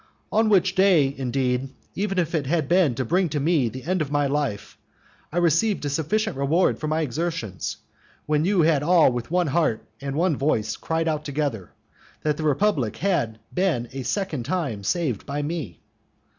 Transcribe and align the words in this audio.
On 0.31 0.49
which 0.49 0.73
day, 0.73 1.13
indeed, 1.15 1.69
even 1.93 2.17
if 2.17 2.33
it 2.33 2.47
had 2.47 2.67
been 2.67 2.95
to 2.95 3.05
bring 3.05 3.29
to 3.29 3.39
me 3.39 3.69
the 3.69 3.83
end 3.83 4.01
of 4.01 4.09
my 4.09 4.25
life, 4.25 4.75
I 5.31 5.37
received 5.37 5.85
a 5.85 5.89
sufficient 5.89 6.35
reward 6.37 6.79
for 6.79 6.87
my 6.87 7.01
exertions, 7.01 7.77
when 8.25 8.43
you 8.43 8.67
all 8.67 9.11
with 9.11 9.29
one 9.29 9.45
heart 9.45 9.85
and 10.01 10.15
one 10.15 10.37
voice 10.37 10.75
cried 10.75 11.07
out 11.07 11.23
together, 11.23 11.69
that 12.23 12.37
the 12.37 12.43
republic 12.43 12.97
had 12.97 13.37
been 13.53 13.89
a 13.93 14.01
second 14.01 14.43
time 14.45 14.83
saved 14.83 15.27
by 15.27 15.43
me. 15.43 15.79